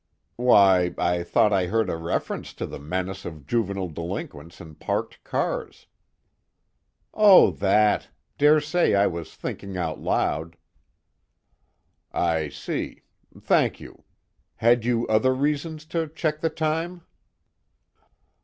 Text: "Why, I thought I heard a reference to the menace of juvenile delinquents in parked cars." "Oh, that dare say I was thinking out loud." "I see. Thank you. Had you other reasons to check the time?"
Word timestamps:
"Why, 0.37 0.95
I 0.97 1.21
thought 1.21 1.53
I 1.53 1.67
heard 1.67 1.87
a 1.87 1.95
reference 1.95 2.55
to 2.55 2.65
the 2.65 2.79
menace 2.79 3.23
of 3.23 3.45
juvenile 3.45 3.87
delinquents 3.87 4.59
in 4.59 4.73
parked 4.73 5.23
cars." 5.23 5.85
"Oh, 7.13 7.51
that 7.51 8.07
dare 8.39 8.59
say 8.61 8.95
I 8.95 9.05
was 9.05 9.35
thinking 9.35 9.77
out 9.77 9.99
loud." 9.99 10.57
"I 12.11 12.49
see. 12.49 13.03
Thank 13.39 13.79
you. 13.79 14.03
Had 14.55 14.85
you 14.85 15.05
other 15.05 15.35
reasons 15.35 15.85
to 15.93 16.07
check 16.07 16.41
the 16.41 16.49
time?" 16.49 17.03